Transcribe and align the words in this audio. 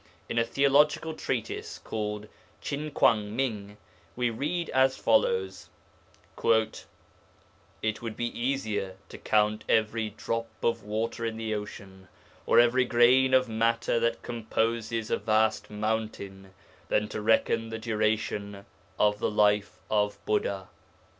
In 0.27 0.39
a 0.39 0.43
theological 0.43 1.13
treatise 1.13 1.77
called 1.77 2.27
Chin 2.59 2.89
kuang 2.89 3.33
ming 3.35 3.77
we 4.15 4.31
read 4.31 4.71
as 4.71 4.97
follows: 4.97 5.69
'It 6.43 8.01
would 8.01 8.17
be 8.17 8.39
easier 8.41 8.95
to 9.09 9.19
count 9.19 9.63
every 9.69 10.09
drop 10.09 10.47
of 10.63 10.81
water 10.81 11.23
in 11.23 11.37
the 11.37 11.53
ocean, 11.53 12.07
or 12.47 12.59
every 12.59 12.85
grain 12.85 13.35
of 13.35 13.47
matter 13.47 13.99
that 13.99 14.23
composes 14.23 15.11
a 15.11 15.17
vast 15.17 15.69
mountain 15.69 16.51
than 16.87 17.07
to 17.09 17.21
reckon 17.21 17.69
the 17.69 17.77
duration 17.77 18.65
of 18.97 19.19
the 19.19 19.29
life 19.29 19.77
of 19.91 20.17
Buddha.' 20.25 20.67